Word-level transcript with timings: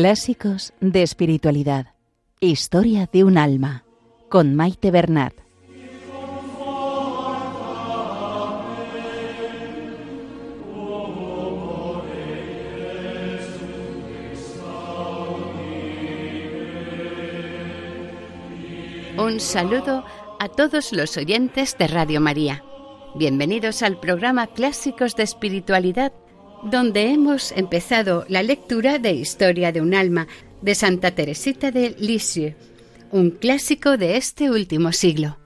Clásicos 0.00 0.72
de 0.80 1.02
Espiritualidad. 1.02 1.88
Historia 2.38 3.10
de 3.12 3.24
un 3.24 3.36
alma. 3.36 3.82
Con 4.28 4.54
Maite 4.54 4.92
Bernat. 4.92 5.34
Un 19.18 19.40
saludo 19.40 20.04
a 20.38 20.48
todos 20.48 20.92
los 20.92 21.16
oyentes 21.16 21.76
de 21.76 21.88
Radio 21.88 22.20
María. 22.20 22.62
Bienvenidos 23.16 23.82
al 23.82 23.98
programa 23.98 24.46
Clásicos 24.46 25.16
de 25.16 25.24
Espiritualidad, 25.24 26.12
donde 26.62 27.10
hemos 27.10 27.52
empezado 27.52 28.24
la 28.28 28.42
lectura 28.42 28.98
de 28.98 29.12
Historia 29.12 29.72
de 29.72 29.80
un 29.80 29.94
alma 29.94 30.26
de 30.60 30.74
Santa 30.74 31.12
Teresita 31.12 31.70
de 31.70 31.94
Lisieux, 31.98 32.56
un 33.10 33.30
clásico 33.30 33.96
de 33.96 34.16
este 34.16 34.50
último 34.50 34.92
siglo. 34.92 35.38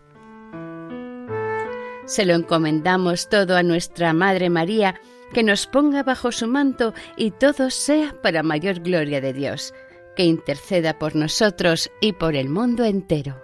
Se 2.06 2.24
lo 2.24 2.34
encomendamos 2.34 3.28
todo 3.28 3.56
a 3.56 3.62
nuestra 3.62 4.12
Madre 4.12 4.50
María, 4.50 5.00
que 5.32 5.42
nos 5.42 5.66
ponga 5.66 6.02
bajo 6.02 6.32
su 6.32 6.46
manto 6.46 6.92
y 7.16 7.30
todo 7.30 7.70
sea 7.70 8.14
para 8.22 8.42
mayor 8.42 8.80
gloria 8.80 9.20
de 9.20 9.32
Dios, 9.32 9.72
que 10.16 10.24
interceda 10.24 10.98
por 10.98 11.14
nosotros 11.14 11.90
y 12.00 12.12
por 12.12 12.34
el 12.34 12.48
mundo 12.48 12.84
entero. 12.84 13.40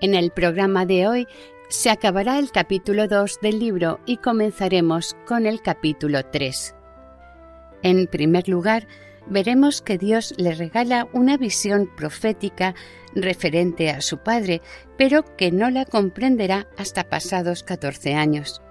En 0.00 0.14
el 0.14 0.30
programa 0.30 0.84
de 0.84 1.08
hoy 1.08 1.28
se 1.68 1.90
acabará 1.90 2.38
el 2.38 2.50
capítulo 2.52 3.08
2 3.08 3.40
del 3.40 3.58
libro 3.58 4.00
y 4.06 4.18
comenzaremos 4.18 5.16
con 5.26 5.46
el 5.46 5.60
capítulo 5.62 6.24
3. 6.24 6.74
En 7.82 8.06
primer 8.06 8.48
lugar, 8.48 8.86
veremos 9.26 9.82
que 9.82 9.98
Dios 9.98 10.34
le 10.36 10.54
regala 10.54 11.08
una 11.12 11.36
visión 11.36 11.90
profética 11.96 12.74
referente 13.14 13.90
a 13.90 14.00
su 14.00 14.18
padre, 14.18 14.62
pero 14.96 15.24
que 15.36 15.50
no 15.50 15.70
la 15.70 15.84
comprenderá 15.84 16.68
hasta 16.76 17.08
pasados 17.08 17.62
14 17.62 18.14
años. 18.14 18.62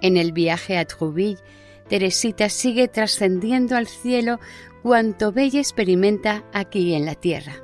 En 0.00 0.16
el 0.16 0.32
viaje 0.32 0.78
a 0.78 0.84
Trouville, 0.84 1.42
Teresita 1.88 2.48
sigue 2.48 2.86
trascendiendo 2.86 3.76
al 3.76 3.88
cielo 3.88 4.38
cuanto 4.82 5.32
Bella 5.32 5.58
experimenta 5.58 6.44
aquí 6.52 6.94
en 6.94 7.04
la 7.04 7.16
tierra. 7.16 7.54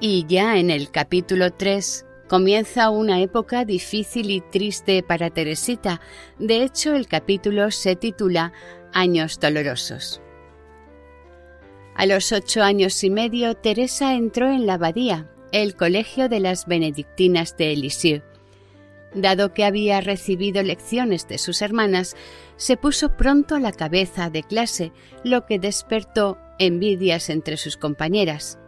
Y 0.00 0.24
ya 0.26 0.56
en 0.56 0.70
el 0.70 0.90
capítulo 0.90 1.52
3 1.52 2.05
comienza 2.28 2.90
una 2.90 3.20
época 3.20 3.64
difícil 3.64 4.30
y 4.30 4.40
triste 4.40 5.02
para 5.02 5.30
Teresita. 5.30 6.00
De 6.38 6.62
hecho, 6.62 6.94
el 6.94 7.06
capítulo 7.06 7.70
se 7.70 7.96
titula 7.96 8.52
Años 8.92 9.38
dolorosos. 9.40 10.20
A 11.94 12.04
los 12.06 12.32
ocho 12.32 12.62
años 12.62 13.02
y 13.04 13.10
medio, 13.10 13.54
Teresa 13.54 14.14
entró 14.14 14.50
en 14.50 14.66
la 14.66 14.74
abadía, 14.74 15.30
el 15.52 15.74
colegio 15.76 16.28
de 16.28 16.40
las 16.40 16.66
benedictinas 16.66 17.56
de 17.56 17.74
Lisieux. 17.74 18.22
Dado 19.14 19.54
que 19.54 19.64
había 19.64 20.02
recibido 20.02 20.62
lecciones 20.62 21.26
de 21.26 21.38
sus 21.38 21.62
hermanas, 21.62 22.14
se 22.56 22.76
puso 22.76 23.16
pronto 23.16 23.54
a 23.54 23.60
la 23.60 23.72
cabeza 23.72 24.28
de 24.28 24.42
clase, 24.42 24.92
lo 25.24 25.46
que 25.46 25.58
despertó 25.58 26.36
envidias 26.58 27.30
entre 27.30 27.56
sus 27.56 27.78
compañeras. 27.78 28.58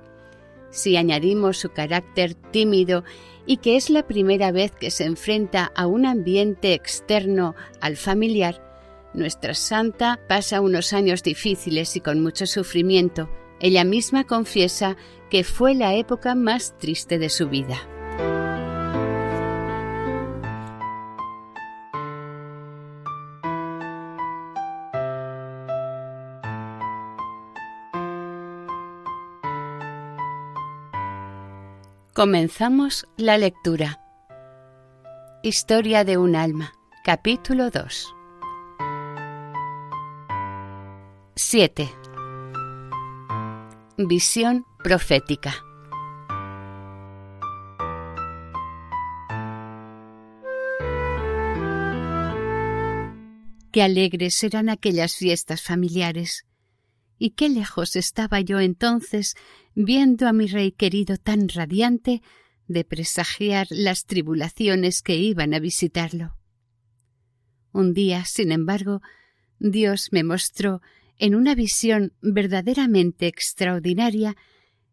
Si 0.70 0.96
añadimos 0.96 1.58
su 1.58 1.70
carácter 1.70 2.34
tímido 2.34 3.04
y 3.46 3.58
que 3.58 3.76
es 3.76 3.90
la 3.90 4.06
primera 4.06 4.52
vez 4.52 4.72
que 4.72 4.90
se 4.90 5.04
enfrenta 5.04 5.72
a 5.74 5.86
un 5.86 6.06
ambiente 6.06 6.74
externo 6.74 7.54
al 7.80 7.96
familiar, 7.96 8.62
nuestra 9.14 9.54
santa 9.54 10.20
pasa 10.28 10.60
unos 10.60 10.92
años 10.92 11.22
difíciles 11.22 11.96
y 11.96 12.00
con 12.00 12.22
mucho 12.22 12.46
sufrimiento. 12.46 13.30
Ella 13.60 13.84
misma 13.84 14.24
confiesa 14.24 14.96
que 15.30 15.44
fue 15.44 15.74
la 15.74 15.94
época 15.94 16.34
más 16.34 16.76
triste 16.78 17.18
de 17.18 17.28
su 17.28 17.48
vida. 17.48 17.78
Comenzamos 32.18 33.06
la 33.16 33.38
lectura. 33.38 34.00
Historia 35.44 36.02
de 36.02 36.16
un 36.18 36.34
alma, 36.34 36.72
capítulo 37.04 37.70
2. 37.70 38.12
7. 41.36 41.88
Visión 43.98 44.66
profética. 44.82 45.54
Qué 53.70 53.80
alegres 53.80 54.42
eran 54.42 54.70
aquellas 54.70 55.14
fiestas 55.14 55.62
familiares 55.62 56.47
y 57.18 57.30
qué 57.30 57.48
lejos 57.48 57.96
estaba 57.96 58.40
yo 58.40 58.60
entonces, 58.60 59.34
viendo 59.74 60.28
a 60.28 60.32
mi 60.32 60.46
rey 60.46 60.72
querido 60.72 61.16
tan 61.16 61.48
radiante, 61.48 62.22
de 62.68 62.84
presagiar 62.84 63.66
las 63.70 64.04
tribulaciones 64.04 65.02
que 65.02 65.16
iban 65.16 65.54
a 65.54 65.58
visitarlo. 65.58 66.36
Un 67.72 67.94
día, 67.94 68.24
sin 68.24 68.52
embargo, 68.52 69.00
Dios 69.58 70.08
me 70.12 70.22
mostró, 70.22 70.80
en 71.18 71.34
una 71.34 71.54
visión 71.54 72.12
verdaderamente 72.20 73.26
extraordinaria, 73.26 74.36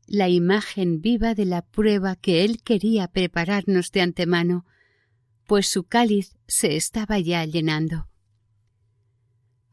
la 0.07 0.29
imagen 0.29 1.01
viva 1.01 1.35
de 1.35 1.45
la 1.45 1.61
prueba 1.63 2.15
que 2.15 2.43
Él 2.43 2.61
quería 2.63 3.07
prepararnos 3.07 3.91
de 3.91 4.01
antemano, 4.01 4.65
pues 5.45 5.67
su 5.67 5.83
cáliz 5.83 6.35
se 6.47 6.75
estaba 6.75 7.19
ya 7.19 7.45
llenando. 7.45 8.07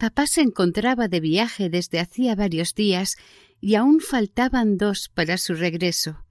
Papá 0.02 0.26
se 0.26 0.40
encontraba 0.40 1.06
de 1.06 1.20
viaje 1.20 1.70
desde 1.70 2.00
hacía 2.00 2.34
varios 2.34 2.74
días 2.74 3.14
y 3.60 3.76
aún 3.76 4.00
faltaban 4.00 4.76
dos 4.76 5.08
para 5.14 5.38
su 5.38 5.54
regreso. 5.54 6.24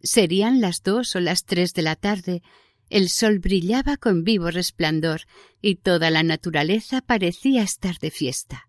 Serían 0.00 0.60
las 0.60 0.84
dos 0.84 1.16
o 1.16 1.20
las 1.20 1.44
tres 1.44 1.74
de 1.74 1.82
la 1.82 1.96
tarde, 1.96 2.40
el 2.88 3.08
sol 3.08 3.40
brillaba 3.40 3.96
con 3.96 4.22
vivo 4.22 4.52
resplandor 4.52 5.22
y 5.60 5.74
toda 5.74 6.10
la 6.10 6.22
naturaleza 6.22 7.00
parecía 7.00 7.64
estar 7.64 7.98
de 7.98 8.12
fiesta. 8.12 8.68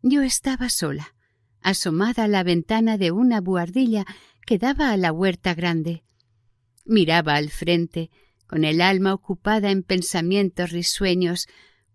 Yo 0.00 0.22
estaba 0.22 0.70
sola, 0.70 1.14
asomada 1.60 2.24
a 2.24 2.28
la 2.28 2.42
ventana 2.42 2.96
de 2.96 3.10
una 3.10 3.42
buhardilla 3.42 4.06
que 4.46 4.56
daba 4.56 4.92
a 4.92 4.96
la 4.96 5.12
huerta 5.12 5.52
grande. 5.52 6.04
Miraba 6.86 7.34
al 7.34 7.50
frente, 7.50 8.10
con 8.46 8.64
el 8.64 8.80
alma 8.80 9.12
ocupada 9.12 9.70
en 9.70 9.82
pensamientos 9.82 10.70
risueños, 10.70 11.48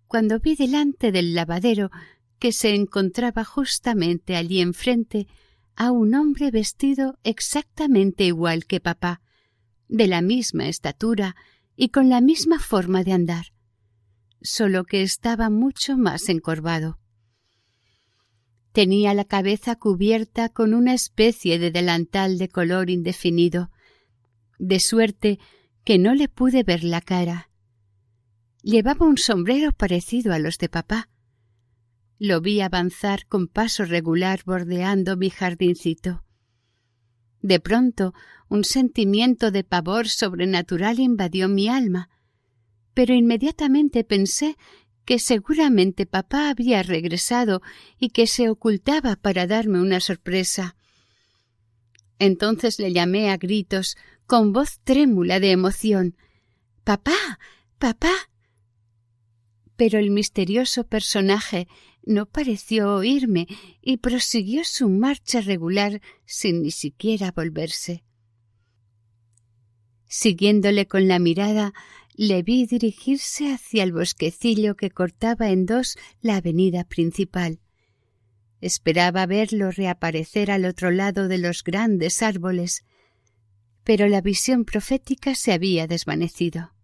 cuando 0.07 0.39
vi 0.39 0.56
delante 0.56 1.12
del 1.12 1.33
lavadero 1.33 1.92
que 2.39 2.51
se 2.51 2.74
encontraba 2.74 3.44
justamente 3.44 4.36
allí 4.36 4.62
enfrente 4.62 5.27
a 5.75 5.92
un 5.92 6.15
hombre 6.15 6.51
vestido 6.51 7.18
exactamente 7.24 8.24
igual 8.24 8.65
que 8.65 8.80
papá, 8.80 9.21
de 9.88 10.07
la 10.07 10.21
misma 10.21 10.68
estatura 10.68 11.36
y 11.75 11.89
con 11.89 12.09
la 12.09 12.21
misma 12.21 12.59
forma 12.59 13.04
de 13.04 13.13
andar, 13.13 13.54
solo 14.42 14.83
que 14.86 15.04
estaba 15.04 15.50
mucho 15.50 15.98
más 15.98 16.30
encorvado. 16.30 17.00
Tenía 18.71 19.13
la 19.13 19.25
cabeza 19.25 19.75
cubierta 19.75 20.50
con 20.50 20.74
una 20.74 20.94
especie 20.94 21.57
de 21.60 21.71
delantal 21.71 22.38
de 22.38 22.50
color 22.50 22.89
indefinido, 22.89 23.71
de 24.60 24.80
suerte 24.80 25.39
que 25.83 25.98
no 25.98 26.13
le 26.13 26.27
pude 26.27 26.63
ver 26.63 26.83
la 26.83 27.01
cara, 27.01 27.46
Llevaba 28.67 29.05
un 29.05 29.17
sombrero 29.17 29.71
parecido 29.71 30.33
a 30.33 30.39
los 30.39 30.57
de 30.57 30.67
papá. 30.67 31.07
Lo 32.19 32.41
vi 32.41 32.59
avanzar 32.59 33.25
con 33.25 33.47
paso 33.47 33.85
regular 33.85 34.41
bordeando 34.45 35.15
mi 35.15 35.29
jardincito. 35.29 36.25
De 37.41 37.61
pronto 37.61 38.13
un 38.49 38.65
sentimiento 38.65 39.51
de 39.51 39.63
pavor 39.63 40.09
sobrenatural 40.09 40.99
invadió 40.99 41.47
mi 41.47 41.69
alma, 41.69 42.09
pero 42.93 43.13
inmediatamente 43.13 44.03
pensé 44.03 44.57
que 45.05 45.17
seguramente 45.17 46.05
papá 46.05 46.49
había 46.49 46.83
regresado 46.83 47.61
y 47.97 48.09
que 48.09 48.27
se 48.27 48.49
ocultaba 48.49 49.15
para 49.15 49.47
darme 49.47 49.79
una 49.79 50.01
sorpresa. 50.01 50.75
Entonces 52.19 52.79
le 52.79 52.91
llamé 52.91 53.29
a 53.29 53.37
gritos, 53.37 53.95
con 54.25 54.51
voz 54.51 54.81
trémula 54.83 55.39
de 55.39 55.51
emoción. 55.51 56.17
Papá. 56.83 57.39
papá 57.77 58.11
pero 59.77 60.00
el 60.00 60.09
misterioso 60.09 60.85
personaje 60.85 61.68
no 62.03 62.25
pareció 62.25 62.95
oírme 62.95 63.47
y 63.81 63.97
prosiguió 63.97 64.63
su 64.65 64.89
marcha 64.89 65.39
regular 65.39 66.01
sin 66.25 66.63
ni 66.63 66.71
siquiera 66.71 67.31
volverse. 67.31 68.03
Siguiéndole 70.07 70.88
con 70.88 71.07
la 71.07 71.19
mirada, 71.19 71.74
le 72.15 72.41
vi 72.41 72.65
dirigirse 72.65 73.53
hacia 73.53 73.83
el 73.83 73.94
bosquecillo 73.94 74.75
que 74.75 74.89
cortaba 74.89 75.50
en 75.50 75.65
dos 75.65 75.97
la 76.21 76.38
avenida 76.38 76.83
principal. 76.83 77.59
Esperaba 78.59 79.27
verlo 79.27 79.69
reaparecer 79.69 80.50
al 80.50 80.65
otro 80.65 80.89
lado 80.89 81.27
de 81.27 81.38
los 81.38 81.63
grandes 81.63 82.24
árboles, 82.24 82.83
pero 83.83 84.07
la 84.07 84.21
visión 84.21 84.65
profética 84.65 85.35
se 85.35 85.53
había 85.53 85.85
desvanecido. 85.85 86.76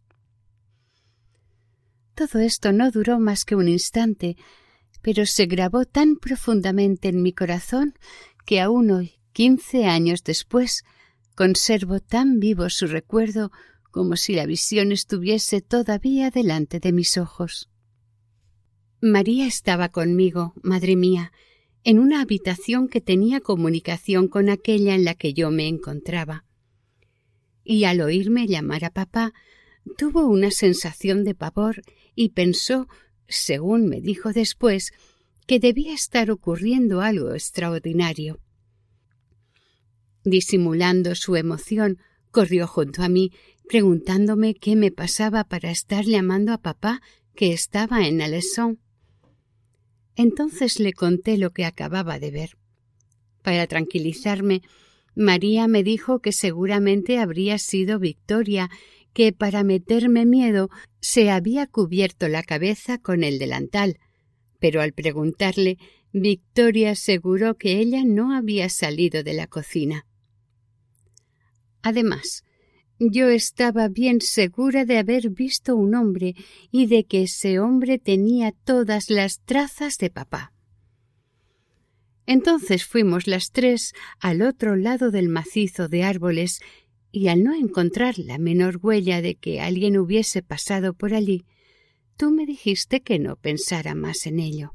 Todo 2.16 2.40
esto 2.40 2.72
no 2.72 2.92
duró 2.92 3.20
más 3.20 3.44
que 3.46 3.56
un 3.56 3.68
instante, 3.68 4.38
pero 5.02 5.26
se 5.26 5.46
grabó 5.48 5.86
tan 5.86 6.16
profundamente 6.16 7.10
en 7.10 7.22
mi 7.22 7.34
corazón 7.34 7.94
que 8.46 8.62
aún 8.62 8.92
hoy, 8.92 9.20
quince 9.32 9.86
años 9.86 10.24
después, 10.24 10.84
conservo 11.36 12.00
tan 12.00 12.40
vivo 12.40 12.70
su 12.70 12.88
recuerdo 12.88 13.52
como 13.92 14.16
si 14.16 14.34
la 14.34 14.46
visión 14.46 14.92
estuviese 14.92 15.62
todavía 15.62 16.30
delante 16.30 16.80
de 16.80 16.92
mis 16.92 17.18
ojos. 17.18 17.70
María 19.02 19.46
estaba 19.46 19.90
conmigo, 19.90 20.54
madre 20.64 20.96
mía, 20.96 21.32
en 21.84 22.00
una 22.00 22.22
habitación 22.22 22.88
que 22.88 23.02
tenía 23.02 23.42
comunicación 23.42 24.28
con 24.28 24.50
aquella 24.50 24.96
en 24.96 25.04
la 25.04 25.16
que 25.16 25.34
yo 25.34 25.52
me 25.52 25.68
encontraba. 25.68 26.46
Y 27.64 27.84
al 27.84 28.02
oírme 28.02 28.48
llamar 28.48 28.86
a 28.86 28.92
papá, 28.92 29.34
tuvo 29.98 30.28
una 30.28 30.52
sensación 30.52 31.24
de 31.24 31.36
pavor 31.36 31.84
y 32.16 32.30
pensó, 32.30 32.88
según 33.28 33.88
me 33.88 34.02
dijo 34.02 34.32
después, 34.34 34.92
que 35.48 35.60
debía 35.60 35.94
estar 35.94 36.32
ocurriendo 36.32 37.02
algo 37.02 37.34
extraordinario. 37.34 38.40
Disimulando 40.24 41.16
su 41.16 41.36
emoción, 41.36 42.00
corrió 42.32 42.68
junto 42.68 43.04
a 43.04 43.10
mí, 43.10 43.32
preguntándome 43.68 44.56
qué 44.56 44.76
me 44.76 44.92
pasaba 44.92 45.44
para 45.44 45.72
estar 45.72 46.06
llamando 46.06 46.54
a 46.54 46.58
papá, 46.58 47.02
que 47.36 47.52
estaba 47.52 48.08
en 48.08 48.22
Alesson. 48.22 48.80
Entonces 50.16 50.80
le 50.80 50.94
conté 50.94 51.38
lo 51.38 51.52
que 51.52 51.66
acababa 51.66 52.20
de 52.20 52.32
ver. 52.32 52.58
Para 53.42 53.68
tranquilizarme, 53.68 54.62
María 55.16 55.68
me 55.68 55.84
dijo 55.84 56.20
que 56.20 56.32
seguramente 56.32 57.20
habría 57.20 57.58
sido 57.58 58.00
Victoria, 58.00 58.70
que 59.14 59.32
para 59.32 59.64
meterme 59.64 60.26
miedo 60.26 60.70
se 61.02 61.30
había 61.30 61.68
cubierto 61.68 62.28
la 62.28 62.44
cabeza 62.44 62.98
con 62.98 63.24
el 63.24 63.40
delantal, 63.40 64.00
pero 64.60 64.82
al 64.82 64.94
preguntarle, 64.94 65.78
Victoria 66.12 66.92
aseguró 66.92 67.56
que 67.56 67.80
ella 67.80 68.04
no 68.06 68.36
había 68.36 68.70
salido 68.70 69.24
de 69.24 69.34
la 69.34 69.48
cocina. 69.48 70.06
Además, 71.82 72.44
yo 73.00 73.30
estaba 73.30 73.90
bien 73.90 74.22
segura 74.22 74.86
de 74.86 74.98
haber 74.98 75.30
visto 75.30 75.76
un 75.76 75.96
hombre 75.96 76.36
y 76.72 76.86
de 76.86 77.04
que 77.04 77.24
ese 77.24 77.60
hombre 77.60 78.00
tenía 78.00 78.54
todas 78.64 79.10
las 79.10 79.42
trazas 79.42 79.98
de 79.98 80.10
papá. 80.10 80.54
Entonces 82.26 82.86
fuimos 82.86 83.28
las 83.28 83.52
tres 83.52 83.94
al 84.20 84.42
otro 84.42 84.76
lado 84.78 85.12
del 85.12 85.28
macizo 85.28 85.90
de 85.90 86.04
árboles 86.04 86.62
y 87.16 87.28
al 87.28 87.44
no 87.44 87.54
encontrar 87.54 88.18
la 88.18 88.40
menor 88.40 88.80
huella 88.82 89.22
de 89.22 89.36
que 89.36 89.62
alguien 89.62 90.00
hubiese 90.00 90.42
pasado 90.42 90.96
por 90.96 91.14
allí, 91.14 91.46
tú 92.18 92.32
me 92.32 92.48
dijiste 92.48 93.02
que 93.02 93.20
no 93.20 93.36
pensara 93.36 93.94
más 93.94 94.26
en 94.26 94.40
ello. 94.40 94.74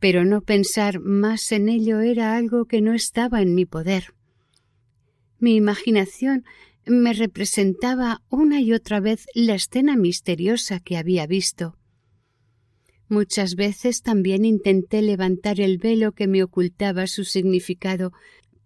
Pero 0.00 0.24
no 0.24 0.40
pensar 0.40 0.98
más 0.98 1.52
en 1.52 1.68
ello 1.68 2.00
era 2.00 2.36
algo 2.36 2.64
que 2.64 2.80
no 2.80 2.94
estaba 2.94 3.42
en 3.42 3.54
mi 3.54 3.66
poder. 3.66 4.14
Mi 5.38 5.56
imaginación 5.56 6.46
me 6.86 7.12
representaba 7.12 8.22
una 8.30 8.62
y 8.62 8.72
otra 8.72 8.98
vez 8.98 9.26
la 9.34 9.56
escena 9.56 9.94
misteriosa 9.94 10.80
que 10.80 10.96
había 10.96 11.26
visto. 11.26 11.76
Muchas 13.08 13.56
veces 13.56 14.00
también 14.00 14.46
intenté 14.46 15.02
levantar 15.02 15.60
el 15.60 15.76
velo 15.76 16.12
que 16.12 16.26
me 16.26 16.42
ocultaba 16.42 17.06
su 17.06 17.24
significado, 17.24 18.12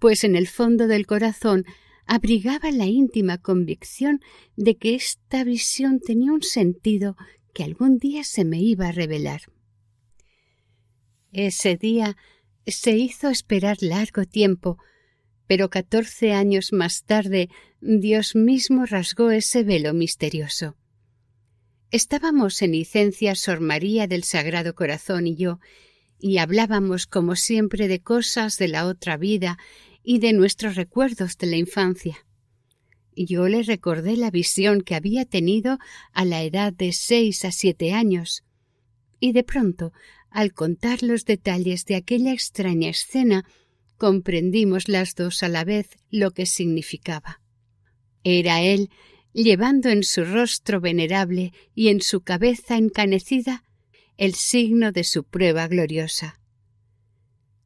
pues 0.01 0.25
en 0.25 0.35
el 0.35 0.49
fondo 0.49 0.89
del 0.89 1.07
corazón 1.07 1.65
abrigaba 2.07 2.73
la 2.73 2.87
íntima 2.87 3.39
convicción 3.39 4.21
de 4.57 4.77
que 4.77 4.97
esta 4.97 5.45
visión 5.45 6.01
tenía 6.01 6.33
un 6.33 6.43
sentido 6.43 7.17
que 7.55 7.63
algún 7.63 7.99
día 7.99 8.25
se 8.25 8.45
me 8.45 8.61
iba 8.61 8.89
a 8.89 8.93
revelar. 8.93 9.43
Ese 11.33 11.77
día 11.77 12.17
se 12.67 12.97
hizo 12.97 13.29
esperar 13.29 13.77
largo 13.81 14.25
tiempo, 14.25 14.79
pero 15.47 15.71
catorce 15.71 16.33
años 16.33 16.73
más 16.73 17.05
tarde 17.05 17.49
Dios 17.81 18.35
mismo 18.35 18.87
rasgó 18.87 19.31
ese 19.31 19.63
velo 19.63 19.95
misterioso. 19.95 20.77
Estábamos 21.91 22.63
en 22.63 22.73
licencia 22.73 23.35
Sor 23.35 23.61
María 23.61 24.07
del 24.07 24.25
Sagrado 24.25 24.75
Corazón 24.75 25.27
y 25.27 25.37
yo, 25.37 25.59
y 26.21 26.39
hablábamos 26.39 27.07
como 27.07 27.35
siempre 27.35 27.89
de 27.89 28.01
cosas 28.01 28.59
de 28.59 28.69
la 28.69 28.87
otra 28.87 29.17
vida 29.17 29.59
y 30.11 30.19
de 30.19 30.33
nuestros 30.33 30.75
recuerdos 30.75 31.39
de 31.39 31.47
la 31.47 31.57
infancia. 31.57 32.27
Yo 33.15 33.47
le 33.47 33.63
recordé 33.63 34.17
la 34.17 34.33
visión 34.33 34.81
que 34.81 34.97
había 34.97 35.25
tenido 35.25 35.79
a 36.13 36.25
la 36.25 36.43
edad 36.43 36.73
de 36.73 36.93
seis 36.93 37.45
a 37.45 37.53
siete 37.53 37.93
años, 37.93 38.43
y 39.21 39.31
de 39.31 39.45
pronto, 39.45 39.93
al 40.29 40.53
contar 40.53 41.05
los 41.05 41.27
detalles 41.27 41.85
de 41.85 41.95
aquella 41.95 42.33
extraña 42.33 42.91
escena, 42.91 43.45
comprendimos 43.99 44.89
las 44.89 45.15
dos 45.15 45.45
a 45.45 45.49
la 45.49 45.63
vez 45.63 45.91
lo 46.11 46.33
que 46.33 46.45
significaba. 46.45 47.41
Era 48.25 48.63
él 48.63 48.91
llevando 49.33 49.91
en 49.91 50.03
su 50.03 50.25
rostro 50.25 50.81
venerable 50.81 51.53
y 51.73 51.87
en 51.87 52.01
su 52.01 52.23
cabeza 52.23 52.77
encanecida 52.77 53.63
el 54.17 54.35
signo 54.35 54.91
de 54.91 55.05
su 55.05 55.23
prueba 55.23 55.69
gloriosa. 55.69 56.41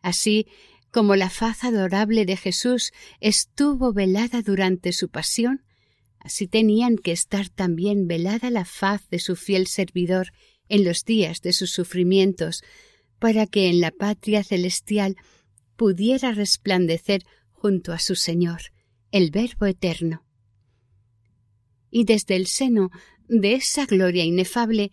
Así 0.02 0.46
como 0.94 1.16
la 1.16 1.28
faz 1.28 1.64
adorable 1.64 2.24
de 2.24 2.36
Jesús 2.36 2.92
estuvo 3.18 3.92
velada 3.92 4.42
durante 4.42 4.92
su 4.92 5.08
pasión, 5.08 5.64
así 6.20 6.46
tenían 6.46 6.98
que 6.98 7.10
estar 7.10 7.48
también 7.48 8.06
velada 8.06 8.48
la 8.48 8.64
faz 8.64 9.02
de 9.10 9.18
su 9.18 9.34
fiel 9.34 9.66
servidor 9.66 10.28
en 10.68 10.84
los 10.84 11.04
días 11.04 11.40
de 11.40 11.52
sus 11.52 11.72
sufrimientos, 11.72 12.62
para 13.18 13.48
que 13.48 13.68
en 13.70 13.80
la 13.80 13.90
patria 13.90 14.44
celestial 14.44 15.16
pudiera 15.74 16.30
resplandecer 16.30 17.24
junto 17.50 17.92
a 17.92 17.98
su 17.98 18.14
Señor, 18.14 18.60
el 19.10 19.32
Verbo 19.32 19.66
eterno. 19.66 20.24
Y 21.90 22.04
desde 22.04 22.36
el 22.36 22.46
seno 22.46 22.90
de 23.26 23.54
esa 23.54 23.84
gloria 23.86 24.22
inefable, 24.22 24.92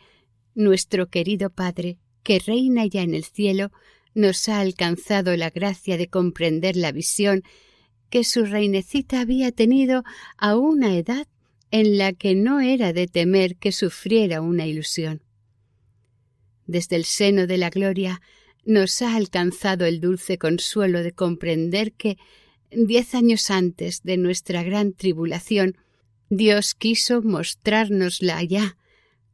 nuestro 0.56 1.10
querido 1.10 1.52
Padre, 1.52 2.00
que 2.24 2.40
reina 2.40 2.88
ya 2.88 3.04
en 3.04 3.14
el 3.14 3.24
cielo, 3.24 3.72
nos 4.14 4.50
ha 4.50 4.60
alcanzado 4.60 5.36
la 5.38 5.50
gracia 5.50 5.98
de 5.98 6.08
comprender 6.08 6.76
la 6.76 6.92
visión 6.92 7.44
que 8.10 8.24
su 8.24 8.46
reinecita 8.46 9.22
había 9.22 9.52
tenido 9.52 10.04
a 10.38 10.58
una 10.58 10.96
edad 10.98 11.28
en 11.72 11.98
la 11.98 12.12
que 12.12 12.36
no 12.36 12.60
era 12.60 12.92
de 12.92 13.08
temer 13.08 13.56
que 13.56 13.72
sufriera 13.72 14.42
una 14.42 14.68
ilusión. 14.68 15.22
Desde 16.68 16.98
el 16.98 17.06
seno 17.06 17.48
de 17.48 17.58
la 17.58 17.70
gloria 17.70 18.22
nos 18.66 19.02
ha 19.02 19.16
alcanzado 19.16 19.86
el 19.86 20.02
dulce 20.02 20.38
consuelo 20.38 21.02
de 21.02 21.14
comprender 21.14 21.94
que, 21.94 22.18
diez 22.70 23.16
años 23.16 23.50
antes 23.50 24.04
de 24.04 24.18
nuestra 24.18 24.62
gran 24.64 24.94
tribulación, 24.94 25.78
Dios 26.30 26.76
quiso 26.76 27.22
mostrárnosla 27.22 28.44
ya, 28.44 28.78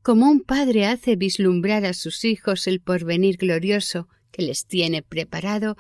como 0.01 0.29
un 0.29 0.41
padre 0.41 0.85
hace 0.85 1.15
vislumbrar 1.15 1.85
a 1.85 1.93
sus 1.93 2.23
hijos 2.23 2.67
el 2.67 2.79
porvenir 2.79 3.37
glorioso 3.37 4.07
les 4.37 4.65
tiene 4.65 5.01
preparado 5.01 5.75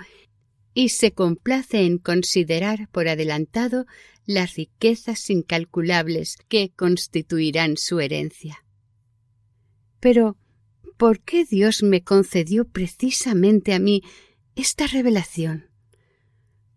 y 0.73 0.89
se 0.89 1.11
complace 1.11 1.85
en 1.85 1.97
considerar 1.97 2.87
por 2.91 3.07
adelantado 3.07 3.85
las 4.27 4.55
riquezas 4.55 5.29
incalculables 5.29 6.37
que 6.49 6.71
constituirán 6.75 7.77
su 7.77 7.99
herencia. 7.99 8.63
Pero 9.99 10.37
¿por 10.97 11.21
qué 11.21 11.45
Dios 11.45 11.81
me 11.81 12.03
concedió 12.03 12.65
precisamente 12.65 13.73
a 13.73 13.79
mí 13.79 14.03
esta 14.55 14.85
revelación? 14.85 15.69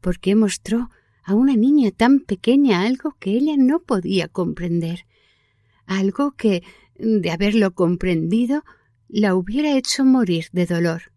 ¿Por 0.00 0.18
qué 0.18 0.34
mostró 0.34 0.88
a 1.22 1.34
una 1.34 1.56
niña 1.56 1.90
tan 1.90 2.20
pequeña 2.20 2.82
algo 2.82 3.16
que 3.18 3.32
ella 3.32 3.56
no 3.58 3.80
podía 3.82 4.28
comprender? 4.28 5.06
Algo 5.84 6.32
que, 6.32 6.62
de 6.94 7.30
haberlo 7.30 7.74
comprendido, 7.74 8.64
la 9.08 9.34
hubiera 9.34 9.76
hecho 9.76 10.04
morir 10.04 10.46
de 10.52 10.66
dolor. 10.66 11.12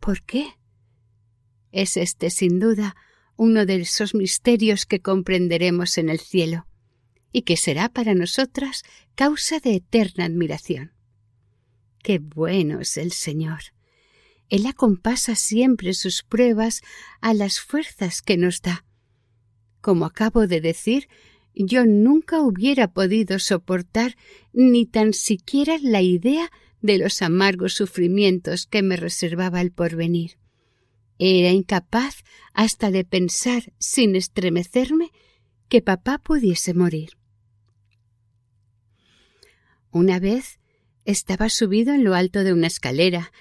¿Por 0.00 0.22
qué? 0.22 0.54
Es 1.72 1.96
este, 1.96 2.30
sin 2.30 2.58
duda, 2.58 2.96
uno 3.36 3.64
de 3.66 3.76
esos 3.76 4.14
misterios 4.14 4.86
que 4.86 5.00
comprenderemos 5.00 5.98
en 5.98 6.08
el 6.08 6.18
cielo, 6.18 6.66
y 7.32 7.42
que 7.42 7.56
será 7.56 7.88
para 7.88 8.14
nosotras 8.14 8.82
causa 9.14 9.60
de 9.60 9.76
eterna 9.76 10.24
admiración. 10.24 10.92
Qué 12.02 12.18
bueno 12.18 12.80
es 12.80 12.96
el 12.96 13.12
Señor. 13.12 13.60
Él 14.48 14.66
acompasa 14.66 15.36
siempre 15.36 15.94
sus 15.94 16.22
pruebas 16.22 16.82
a 17.20 17.34
las 17.34 17.60
fuerzas 17.60 18.20
que 18.20 18.36
nos 18.36 18.62
da. 18.62 18.84
Como 19.80 20.06
acabo 20.06 20.46
de 20.46 20.60
decir, 20.60 21.08
yo 21.54 21.86
nunca 21.86 22.40
hubiera 22.40 22.92
podido 22.92 23.38
soportar 23.38 24.16
ni 24.52 24.86
tan 24.86 25.12
siquiera 25.12 25.76
la 25.80 26.02
idea 26.02 26.50
de 26.82 26.98
los 26.98 27.22
amargos 27.22 27.74
sufrimientos 27.74 28.66
que 28.66 28.82
me 28.82 28.96
reservaba 28.96 29.60
el 29.60 29.72
porvenir. 29.72 30.38
Era 31.18 31.50
incapaz 31.50 32.24
hasta 32.54 32.90
de 32.90 33.04
pensar, 33.04 33.72
sin 33.78 34.16
estremecerme, 34.16 35.10
que 35.68 35.82
papá 35.82 36.18
pudiese 36.18 36.74
morir. 36.74 37.10
Una 39.90 40.18
vez 40.18 40.60
estaba 41.04 41.48
subido 41.48 41.92
en 41.94 42.04
lo 42.04 42.14
alto 42.14 42.44
de 42.44 42.52
una 42.52 42.68
escalera, 42.68 43.32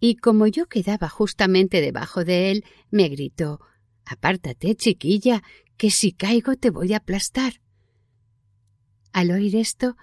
y 0.00 0.16
como 0.16 0.46
yo 0.46 0.66
quedaba 0.66 1.08
justamente 1.08 1.80
debajo 1.80 2.24
de 2.24 2.50
él, 2.50 2.64
me 2.90 3.08
gritó 3.08 3.60
Apártate, 4.04 4.74
chiquilla, 4.74 5.42
que 5.76 5.90
si 5.90 6.12
caigo 6.12 6.56
te 6.56 6.70
voy 6.70 6.94
a 6.94 6.98
aplastar. 6.98 7.60
Al 9.12 9.30
oír 9.30 9.56
esto, 9.56 9.96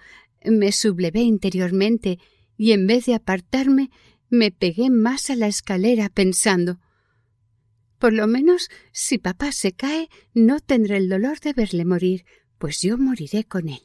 me 0.44 0.70
sublevé 0.70 1.22
interiormente 1.22 2.18
y 2.56 2.72
en 2.72 2.86
vez 2.86 3.06
de 3.06 3.14
apartarme, 3.14 3.90
me 4.28 4.50
pegué 4.50 4.90
más 4.90 5.30
a 5.30 5.36
la 5.36 5.46
escalera 5.46 6.08
pensando 6.08 6.80
por 7.98 8.12
lo 8.12 8.26
menos 8.26 8.68
si 8.92 9.18
papá 9.18 9.52
se 9.52 9.72
cae 9.72 10.08
no 10.34 10.60
tendré 10.60 10.98
el 10.98 11.08
dolor 11.08 11.40
de 11.40 11.52
verle 11.52 11.84
morir, 11.84 12.24
pues 12.58 12.80
yo 12.80 12.98
moriré 12.98 13.44
con 13.44 13.68
él. 13.68 13.80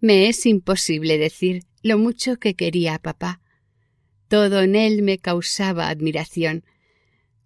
Me 0.00 0.28
es 0.28 0.44
imposible 0.46 1.16
decir 1.16 1.64
lo 1.82 1.96
mucho 1.96 2.36
que 2.36 2.54
quería 2.54 2.94
a 2.94 2.98
papá. 2.98 3.40
Todo 4.28 4.62
en 4.62 4.76
él 4.76 5.02
me 5.02 5.18
causaba 5.18 5.88
admiración. 5.88 6.64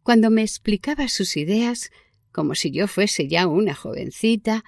Cuando 0.03 0.31
me 0.31 0.43
explicaba 0.43 1.09
sus 1.09 1.37
ideas, 1.37 1.91
como 2.33 2.55
si 2.55 2.71
yo 2.71 2.89
fuese 2.89 3.29
ya 3.29 3.47
una 3.47 3.75
jovencita, 3.75 4.65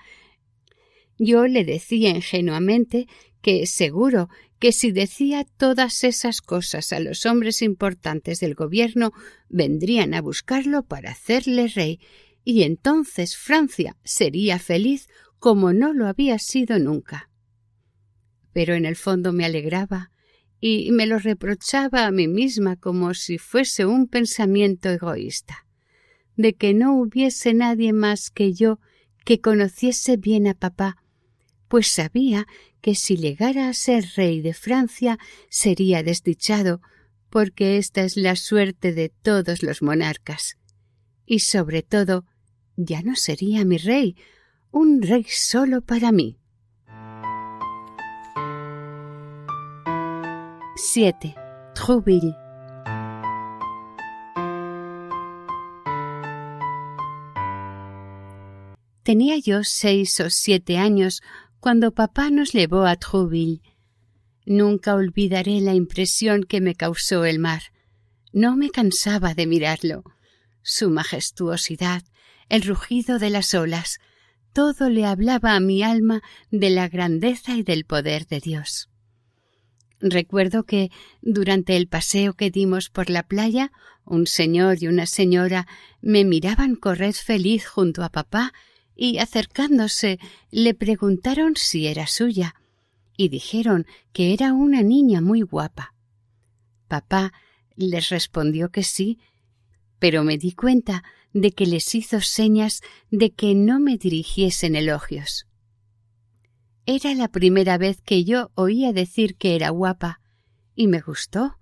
yo 1.19 1.47
le 1.47 1.65
decía 1.65 2.11
ingenuamente 2.11 3.09
que 3.41 3.67
seguro 3.67 4.29
que 4.59 4.73
si 4.73 4.91
decía 4.91 5.45
todas 5.57 6.03
esas 6.05 6.41
cosas 6.41 6.93
a 6.93 7.01
los 7.01 7.27
hombres 7.27 7.63
importantes 7.63 8.41
del 8.41 8.55
gobierno, 8.55 9.13
vendrían 9.49 10.15
a 10.15 10.21
buscarlo 10.21 10.83
para 10.83 11.13
hacerle 11.13 11.69
rey, 11.69 12.01
y 12.45 12.63
entonces 12.63 13.37
Francia 13.37 13.97
sería 14.05 14.59
feliz 14.59 15.09
como 15.39 15.73
no 15.73 15.93
lo 15.93 16.07
había 16.07 16.39
sido 16.39 16.79
nunca. 16.79 17.31
Pero 18.53 18.75
en 18.75 18.85
el 18.85 18.97
fondo 18.97 19.33
me 19.33 19.45
alegraba 19.45 20.11
y 20.61 20.91
me 20.91 21.07
lo 21.07 21.19
reprochaba 21.19 22.07
a 22.07 22.11
mí 22.11 22.27
misma 22.27 22.77
como 22.77 23.15
si 23.15 23.39
fuese 23.39 23.87
un 23.87 24.09
pensamiento 24.09 24.89
egoísta, 24.89 25.67
de 26.37 26.55
que 26.55 26.75
no 26.75 26.97
hubiese 26.99 27.55
nadie 27.55 27.93
más 27.93 28.31
que 28.31 28.53
yo 28.53 28.81
que 29.25 29.41
conociese 29.41 30.17
bien 30.17 30.49
a 30.49 30.55
papá 30.55 30.97
pues 31.69 31.93
sabía 31.93 32.47
que 32.81 32.95
si 32.95 33.17
llegara 33.17 33.69
a 33.69 33.75
ser 33.75 34.05
rey 34.17 34.41
de 34.41 34.55
Francia 34.55 35.19
sería 35.49 36.03
desdichado, 36.03 36.81
porque 37.31 37.77
esta 37.77 38.03
es 38.03 38.17
la 38.17 38.37
suerte 38.37 38.93
de 38.93 39.11
todos 39.11 39.63
los 39.63 39.83
monarcas. 39.83 40.57
Y 41.27 41.41
sobre 41.41 41.83
todo, 41.83 42.25
ya 42.77 43.03
no 43.03 43.17
sería 43.17 43.65
mi 43.65 43.77
rey, 43.77 44.17
un 44.71 45.03
rey 45.03 45.27
solo 45.29 45.83
para 45.83 46.13
mí. 46.13 46.39
7. 50.77 51.35
Trouville 51.75 52.35
Tenía 59.03 59.39
yo 59.39 59.65
seis 59.65 60.21
o 60.21 60.29
siete 60.29 60.77
años 60.77 61.23
cuando 61.61 61.93
papá 61.93 62.31
nos 62.31 62.53
llevó 62.53 62.85
a 62.87 62.97
Trouville. 62.97 63.63
Nunca 64.47 64.95
olvidaré 64.95 65.61
la 65.61 65.75
impresión 65.75 66.45
que 66.45 66.61
me 66.61 66.75
causó 66.75 67.25
el 67.25 67.39
mar. 67.39 67.63
No 68.33 68.57
me 68.57 68.71
cansaba 68.71 69.35
de 69.35 69.47
mirarlo. 69.47 70.05
Su 70.63 70.91
majestuosidad, 70.91 72.03
el 72.49 72.63
rugido 72.63 73.19
de 73.19 73.31
las 73.31 73.55
olas, 73.55 73.99
todo 74.53 74.89
le 74.89 75.05
hablaba 75.05 75.55
a 75.55 75.61
mi 75.61 75.83
alma 75.83 76.23
de 76.51 76.71
la 76.71 76.89
grandeza 76.89 77.57
y 77.57 77.63
del 77.63 77.85
poder 77.85 78.27
de 78.27 78.41
Dios. 78.41 78.89
Recuerdo 80.01 80.65
que 80.65 80.91
durante 81.21 81.77
el 81.77 81.89
paseo 81.89 82.35
que 82.35 82.51
dimos 82.51 82.89
por 82.89 83.11
la 83.11 83.25
playa, 83.25 83.73
un 84.05 84.27
señor 84.27 84.79
y 84.81 84.87
una 84.87 85.07
señora 85.07 85.67
me 86.01 86.25
miraban 86.25 86.77
correr 86.77 87.15
feliz 87.15 87.67
junto 87.67 88.03
a 88.03 88.09
papá 88.09 88.53
y 89.01 89.19
acercándose 89.19 90.19
le 90.51 90.75
preguntaron 90.75 91.55
si 91.55 91.87
era 91.87 92.09
suya, 92.09 92.57
y 93.17 93.29
dijeron 93.29 93.87
que 94.13 94.35
era 94.35 94.53
una 94.53 94.83
niña 94.83 95.21
muy 95.21 95.43
guapa. 95.43 95.95
Papá 96.89 97.33
les 97.77 98.09
respondió 98.09 98.71
que 98.71 98.83
sí, 98.83 99.21
pero 100.01 100.25
me 100.25 100.37
di 100.37 100.51
cuenta 100.53 101.05
de 101.33 101.53
que 101.53 101.65
les 101.67 101.95
hizo 101.95 102.21
señas 102.21 102.83
de 103.11 103.31
que 103.31 103.55
no 103.55 103.79
me 103.79 103.99
dirigiesen 103.99 104.75
elogios. 104.75 105.47
Era 106.85 107.15
la 107.15 107.29
primera 107.29 107.79
vez 107.79 108.03
que 108.03 108.25
yo 108.25 108.51
oía 108.57 108.93
decir 108.93 109.37
que 109.37 109.55
era 109.55 109.71
guapa, 109.71 110.21
y 110.75 110.89
me 110.89 111.01
gustó, 111.01 111.57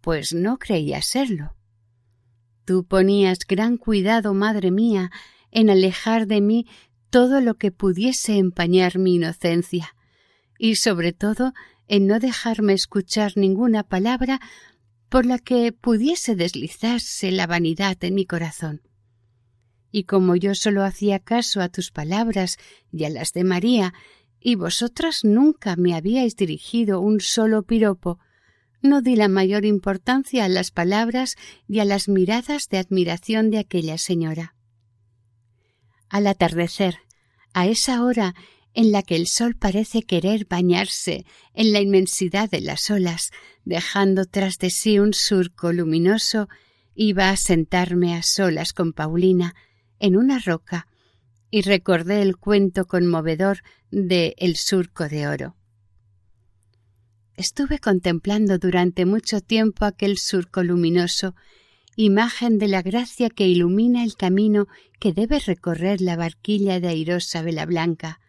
pues 0.00 0.32
no 0.32 0.58
creía 0.58 1.02
serlo. 1.02 1.56
Tú 2.64 2.84
ponías 2.84 3.40
gran 3.40 3.76
cuidado, 3.76 4.34
madre 4.34 4.70
mía, 4.70 5.10
en 5.56 5.70
alejar 5.70 6.26
de 6.26 6.42
mí 6.42 6.66
todo 7.08 7.40
lo 7.40 7.54
que 7.54 7.72
pudiese 7.72 8.36
empañar 8.36 8.98
mi 8.98 9.14
inocencia, 9.14 9.96
y 10.58 10.76
sobre 10.76 11.14
todo 11.14 11.54
en 11.88 12.06
no 12.06 12.20
dejarme 12.20 12.74
escuchar 12.74 13.32
ninguna 13.36 13.82
palabra 13.82 14.38
por 15.08 15.24
la 15.24 15.38
que 15.38 15.72
pudiese 15.72 16.36
deslizarse 16.36 17.30
la 17.30 17.46
vanidad 17.46 17.96
en 18.04 18.14
mi 18.14 18.26
corazón. 18.26 18.82
Y 19.90 20.04
como 20.04 20.36
yo 20.36 20.54
solo 20.54 20.84
hacía 20.84 21.20
caso 21.20 21.62
a 21.62 21.70
tus 21.70 21.90
palabras 21.90 22.58
y 22.92 23.04
a 23.04 23.08
las 23.08 23.32
de 23.32 23.44
María, 23.44 23.94
y 24.38 24.56
vosotras 24.56 25.24
nunca 25.24 25.74
me 25.76 25.94
habíais 25.94 26.36
dirigido 26.36 27.00
un 27.00 27.20
solo 27.20 27.62
piropo, 27.62 28.18
no 28.82 29.00
di 29.00 29.16
la 29.16 29.28
mayor 29.28 29.64
importancia 29.64 30.44
a 30.44 30.50
las 30.50 30.70
palabras 30.70 31.36
y 31.66 31.78
a 31.78 31.86
las 31.86 32.08
miradas 32.08 32.68
de 32.68 32.76
admiración 32.76 33.50
de 33.50 33.58
aquella 33.58 33.96
señora. 33.96 34.55
Al 36.08 36.26
atardecer, 36.26 36.98
a 37.52 37.66
esa 37.66 38.02
hora 38.02 38.34
en 38.74 38.92
la 38.92 39.02
que 39.02 39.16
el 39.16 39.26
sol 39.26 39.56
parece 39.56 40.02
querer 40.02 40.46
bañarse 40.46 41.24
en 41.54 41.72
la 41.72 41.80
inmensidad 41.80 42.50
de 42.50 42.60
las 42.60 42.90
olas, 42.90 43.30
dejando 43.64 44.26
tras 44.26 44.58
de 44.58 44.70
sí 44.70 44.98
un 44.98 45.14
surco 45.14 45.72
luminoso, 45.72 46.48
iba 46.94 47.30
a 47.30 47.36
sentarme 47.36 48.14
a 48.14 48.22
solas 48.22 48.72
con 48.72 48.92
Paulina 48.92 49.54
en 49.98 50.16
una 50.16 50.38
roca 50.38 50.88
y 51.50 51.62
recordé 51.62 52.22
el 52.22 52.36
cuento 52.36 52.86
conmovedor 52.86 53.62
de 53.90 54.34
El 54.38 54.56
surco 54.56 55.08
de 55.08 55.26
oro. 55.26 55.56
Estuve 57.36 57.78
contemplando 57.78 58.58
durante 58.58 59.04
mucho 59.04 59.40
tiempo 59.40 59.84
aquel 59.84 60.18
surco 60.18 60.62
luminoso 60.62 61.34
imagen 61.96 62.58
de 62.58 62.68
la 62.68 62.82
gracia 62.82 63.30
que 63.30 63.48
ilumina 63.48 64.04
el 64.04 64.16
camino 64.16 64.68
que 65.00 65.14
debe 65.14 65.40
recorrer 65.40 66.02
la 66.02 66.16
barquilla 66.16 66.78
de 66.78 66.88
airosa 66.88 67.40
vela 67.40 67.64
blanca. 67.64 68.20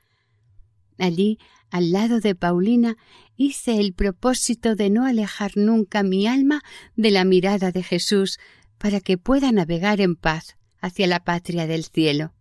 Allí, 0.97 1.37
al 1.69 1.91
lado 1.91 2.21
de 2.21 2.33
Paulina, 2.33 2.95
hice 3.35 3.79
el 3.79 3.93
propósito 3.93 4.75
de 4.75 4.89
no 4.89 5.05
alejar 5.05 5.57
nunca 5.57 6.01
mi 6.01 6.27
alma 6.27 6.63
de 6.95 7.11
la 7.11 7.25
mirada 7.25 7.73
de 7.73 7.83
Jesús 7.83 8.39
para 8.77 9.01
que 9.01 9.17
pueda 9.17 9.51
navegar 9.51 9.99
en 9.99 10.15
paz 10.15 10.55
hacia 10.79 11.05
la 11.07 11.25
patria 11.25 11.67
del 11.67 11.83
cielo. 11.83 12.33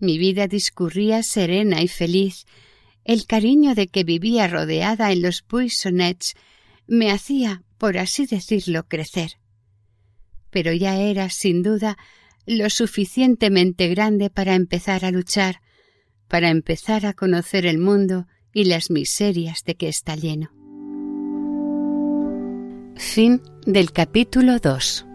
Mi 0.00 0.18
vida 0.18 0.48
discurría 0.48 1.22
serena 1.22 1.82
y 1.82 1.88
feliz. 1.88 2.46
El 3.04 3.26
cariño 3.26 3.76
de 3.76 3.86
que 3.86 4.02
vivía 4.02 4.48
rodeada 4.48 5.12
en 5.12 5.22
los 5.22 5.44
Buissonets 5.48 6.34
me 6.88 7.12
hacía, 7.12 7.62
por 7.78 7.96
así 7.96 8.26
decirlo, 8.26 8.86
crecer 8.88 9.38
pero 10.50 10.72
ya 10.72 10.96
era, 10.96 11.30
sin 11.30 11.62
duda, 11.62 11.96
lo 12.46 12.70
suficientemente 12.70 13.88
grande 13.88 14.30
para 14.30 14.54
empezar 14.54 15.04
a 15.04 15.10
luchar, 15.10 15.60
para 16.28 16.50
empezar 16.50 17.06
a 17.06 17.14
conocer 17.14 17.66
el 17.66 17.78
mundo 17.78 18.26
y 18.52 18.64
las 18.64 18.90
miserias 18.90 19.64
de 19.64 19.74
que 19.76 19.88
está 19.88 20.16
lleno. 20.16 20.50
Fin 22.96 23.42
del 23.66 23.92
capítulo 23.92 24.58
2 24.58 25.07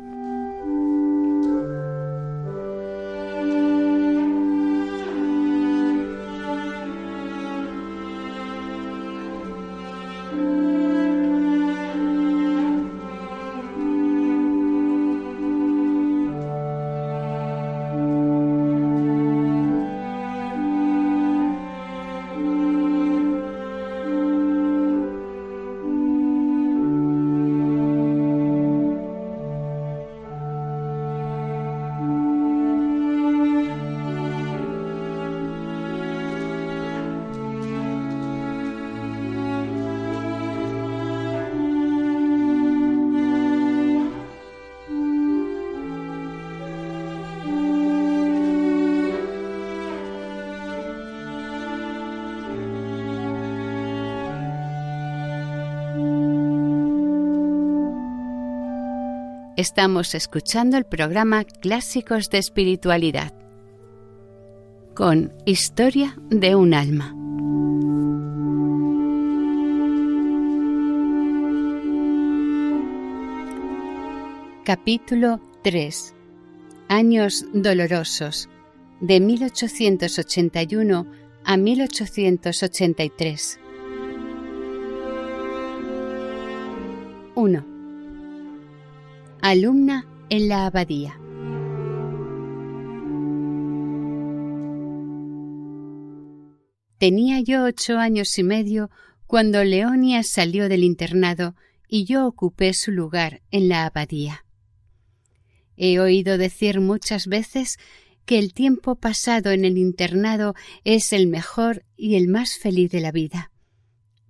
Estamos 59.64 60.14
escuchando 60.14 60.76
el 60.76 60.84
programa 60.84 61.46
Clásicos 61.46 62.30
de 62.30 62.38
Espiritualidad 62.38 63.34
con 64.94 65.32
Historia 65.46 66.18
de 66.30 66.54
un 66.54 66.74
alma. 66.74 67.16
Capítulo 74.66 75.40
3 75.64 76.14
Años 76.90 77.46
dolorosos 77.54 78.50
de 79.00 79.22
1881 79.22 81.08
a 81.46 81.56
1883 81.56 83.60
1. 87.36 87.73
Alumna 89.46 90.08
en 90.30 90.48
la 90.48 90.68
abadía. 90.68 91.20
Tenía 96.98 97.42
yo 97.42 97.66
ocho 97.66 97.98
años 97.98 98.38
y 98.38 98.44
medio 98.44 98.90
cuando 99.28 99.66
Leonia 99.66 100.24
salió 100.24 100.70
del 100.70 100.86
internado 100.86 101.56
y 101.90 102.06
yo 102.06 102.26
ocupé 102.26 102.74
su 102.74 102.92
lugar 102.92 103.42
en 103.52 103.68
la 103.68 103.86
abadía. 103.86 104.46
He 105.76 106.00
oído 106.00 106.38
decir 106.38 106.80
muchas 106.80 107.28
veces 107.28 107.80
que 108.26 108.40
el 108.40 108.54
tiempo 108.54 108.96
pasado 108.96 109.52
en 109.52 109.66
el 109.66 109.78
internado 109.78 110.56
es 110.86 111.12
el 111.12 111.28
mejor 111.28 111.84
y 111.98 112.16
el 112.16 112.30
más 112.30 112.58
feliz 112.58 112.92
de 112.92 113.02
la 113.02 113.12
vida. 113.12 113.52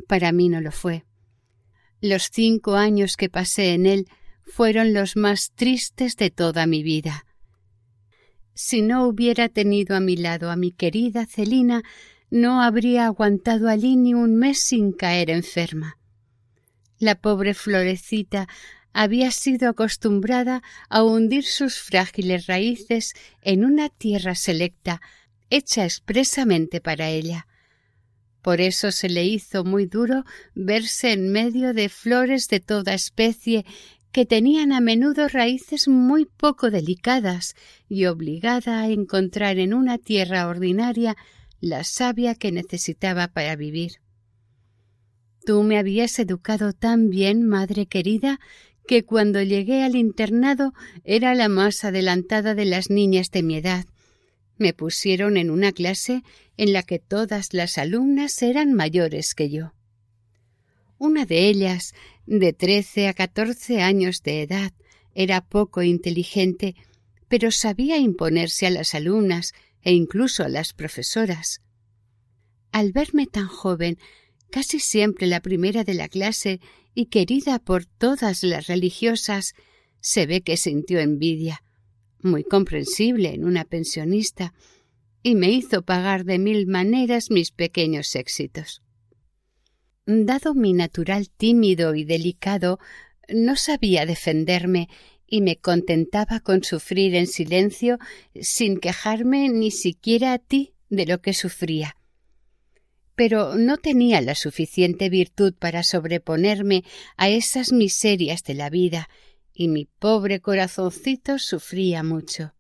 Para 0.08 0.32
mí 0.32 0.50
no 0.50 0.60
lo 0.60 0.72
fue. 0.72 1.06
Los 2.02 2.32
cinco 2.32 2.74
años 2.74 3.16
que 3.16 3.30
pasé 3.30 3.76
en 3.76 3.86
él 3.86 4.08
fueron 4.46 4.94
los 4.94 5.16
más 5.16 5.52
tristes 5.56 6.16
de 6.16 6.30
toda 6.30 6.66
mi 6.68 6.84
vida. 6.84 7.26
Si 8.54 8.82
no 8.82 9.08
hubiera 9.08 9.50
tenido 9.50 9.96
a 9.96 10.00
mi 10.00 10.16
lado 10.16 10.52
a 10.52 10.56
mi 10.56 10.72
querida 10.72 11.26
Celina, 11.26 11.84
no 12.30 12.62
habría 12.62 13.06
aguantado 13.06 13.68
allí 13.70 13.96
ni 13.96 14.14
un 14.14 14.36
mes 14.36 14.60
sin 14.60 14.92
caer 14.92 15.30
enferma. 15.30 15.98
La 17.00 17.16
pobre 17.16 17.54
florecita 17.54 18.48
había 18.94 19.32
sido 19.32 19.70
acostumbrada 19.70 20.62
a 20.88 21.04
hundir 21.04 21.46
sus 21.46 21.80
frágiles 21.80 22.46
raíces 22.46 23.14
en 23.42 23.66
una 23.66 23.90
tierra 23.90 24.36
selecta, 24.36 25.02
hecha 25.50 25.84
expresamente 25.84 26.80
para 26.80 27.10
ella. 27.10 27.48
Por 28.42 28.62
eso 28.62 28.92
se 28.92 29.10
le 29.10 29.26
hizo 29.26 29.64
muy 29.64 29.86
duro 29.86 30.26
verse 30.54 31.12
en 31.12 31.32
medio 31.32 31.74
de 31.74 31.90
flores 31.90 32.48
de 32.50 32.60
toda 32.60 32.94
especie 32.94 33.66
que 34.14 34.26
tenían 34.28 34.72
a 34.72 34.80
menudo 34.80 35.28
raíces 35.28 35.88
muy 35.88 36.26
poco 36.26 36.70
delicadas 36.70 37.56
y 37.90 38.06
obligada 38.06 38.82
a 38.82 38.90
encontrar 38.90 39.58
en 39.58 39.74
una 39.74 39.98
tierra 39.98 40.48
ordinaria 40.48 41.18
la 41.60 41.84
savia 41.84 42.36
que 42.36 42.52
necesitaba 42.52 43.30
para 43.30 43.56
vivir. 43.56 43.94
Tú 45.46 45.64
me 45.64 45.80
habías 45.80 46.18
educado 46.20 46.74
tan 46.74 47.10
bien, 47.10 47.48
madre 47.48 47.88
querida, 47.88 48.40
que 48.88 49.04
cuando 49.04 49.42
llegué 49.42 49.84
al 49.84 49.96
internado 49.96 50.74
era 51.04 51.34
la 51.34 51.50
más 51.50 51.84
adelantada 51.84 52.54
de 52.54 52.66
las 52.66 52.92
niñas 52.92 53.32
de 53.32 53.42
mi 53.42 53.56
edad. 53.56 53.86
Me 54.58 54.74
pusieron 54.74 55.38
en 55.38 55.50
una 55.50 55.72
clase 55.72 56.22
en 56.56 56.72
la 56.72 56.84
que 56.84 57.00
todas 57.00 57.54
las 57.54 57.80
alumnas 57.80 58.42
eran 58.44 58.74
mayores 58.74 59.34
que 59.34 59.50
yo. 59.50 59.74
Una 61.04 61.26
de 61.26 61.50
ellas 61.50 61.94
de 62.26 62.54
trece 62.54 63.10
a 63.10 63.14
catorce 63.14 63.82
años 63.82 64.24
de 64.24 64.42
edad, 64.42 64.72
era 65.14 65.46
poco 65.46 65.84
inteligente, 65.84 66.76
pero 67.28 67.52
sabía 67.52 67.98
imponerse 67.98 68.68
a 68.68 68.70
las 68.70 68.96
alumnas 68.96 69.52
e 69.82 69.92
incluso 69.92 70.46
a 70.46 70.48
las 70.48 70.72
profesoras. 70.72 71.62
Al 72.72 72.94
verme 72.94 73.28
tan 73.28 73.48
joven, 73.48 73.98
casi 74.50 74.80
siempre 74.80 75.28
la 75.28 75.42
primera 75.42 75.84
de 75.84 75.94
la 75.94 76.08
clase 76.08 76.62
y 76.96 77.08
querida 77.08 77.60
por 77.60 77.86
todas 77.86 78.42
las 78.42 78.68
religiosas, 78.68 79.56
se 80.00 80.26
ve 80.26 80.40
que 80.40 80.56
sintió 80.56 81.02
envidia, 81.02 81.66
muy 82.22 82.46
comprensible 82.46 83.34
en 83.34 83.44
una 83.44 83.66
pensionista, 83.66 84.54
y 85.22 85.36
me 85.36 85.52
hizo 85.52 85.82
pagar 85.82 86.24
de 86.24 86.40
mil 86.40 86.66
maneras 86.66 87.30
mis 87.30 87.52
pequeños 87.52 88.16
éxitos. 88.16 88.83
Dado 90.06 90.54
mi 90.54 90.74
natural 90.74 91.30
tímido 91.30 91.96
y 91.96 92.04
delicado, 92.04 92.80
no 93.30 93.56
sabía 93.56 94.06
defenderme 94.06 94.90
y 95.26 95.42
me 95.42 95.56
contentaba 95.56 96.42
con 96.42 96.64
sufrir 96.64 97.16
en 97.16 97.26
silencio 97.26 98.00
sin 98.40 98.80
quejarme 98.80 99.48
ni 99.48 99.72
siquiera 99.72 100.34
a 100.34 100.40
ti 100.40 100.74
de 100.90 101.06
lo 101.06 101.22
que 101.22 101.34
sufría. 101.34 101.96
Pero 103.16 103.56
no 103.56 103.78
tenía 103.78 104.20
la 104.20 104.36
suficiente 104.36 105.10
virtud 105.10 105.54
para 105.58 105.84
sobreponerme 105.84 106.84
a 107.16 107.30
esas 107.30 107.72
miserias 107.72 108.44
de 108.44 108.56
la 108.56 108.70
vida, 108.70 109.08
y 109.54 109.68
mi 109.70 109.86
pobre 109.86 110.42
corazoncito 110.42 111.40
sufría 111.40 112.04
mucho. 112.04 112.54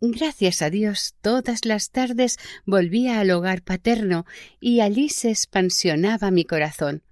Gracias 0.00 0.60
a 0.60 0.68
Dios, 0.68 1.14
todas 1.22 1.64
las 1.64 1.90
tardes 1.90 2.36
volvía 2.66 3.18
al 3.18 3.30
hogar 3.30 3.62
paterno 3.62 4.26
y 4.60 4.80
allí 4.80 5.08
se 5.08 5.30
expansionaba 5.30 6.30
mi 6.30 6.44
corazón. 6.44 7.02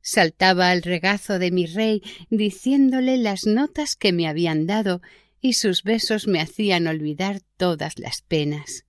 Saltaba 0.00 0.70
al 0.70 0.82
regazo 0.82 1.38
de 1.38 1.50
mi 1.50 1.66
rey 1.66 2.02
diciéndole 2.30 3.18
las 3.18 3.46
notas 3.46 3.94
que 3.94 4.12
me 4.12 4.26
habían 4.26 4.66
dado 4.66 5.02
y 5.40 5.52
sus 5.54 5.82
besos 5.82 6.26
me 6.26 6.40
hacían 6.40 6.86
olvidar 6.86 7.42
todas 7.58 7.98
las 7.98 8.22
penas. 8.22 8.86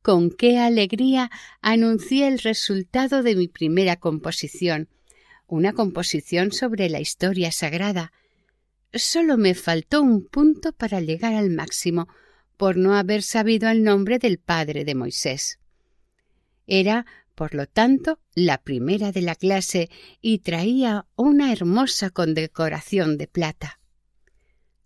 Con 0.00 0.30
qué 0.30 0.58
alegría 0.58 1.30
anuncié 1.60 2.28
el 2.28 2.38
resultado 2.38 3.24
de 3.24 3.34
mi 3.34 3.48
primera 3.48 3.96
composición, 3.96 4.88
una 5.48 5.72
composición 5.72 6.52
sobre 6.52 6.88
la 6.88 7.00
historia 7.00 7.50
sagrada, 7.50 8.12
Solo 8.92 9.36
me 9.36 9.54
faltó 9.54 10.02
un 10.02 10.26
punto 10.26 10.72
para 10.72 11.00
llegar 11.00 11.34
al 11.34 11.50
máximo, 11.50 12.08
por 12.56 12.76
no 12.76 12.94
haber 12.94 13.22
sabido 13.22 13.68
el 13.68 13.84
nombre 13.84 14.18
del 14.18 14.38
padre 14.38 14.84
de 14.84 14.94
Moisés. 14.94 15.58
Era, 16.66 17.06
por 17.34 17.54
lo 17.54 17.66
tanto, 17.66 18.18
la 18.34 18.58
primera 18.58 19.12
de 19.12 19.22
la 19.22 19.34
clase 19.34 19.88
y 20.20 20.40
traía 20.40 21.06
una 21.16 21.52
hermosa 21.52 22.10
condecoración 22.10 23.16
de 23.16 23.28
plata. 23.28 23.80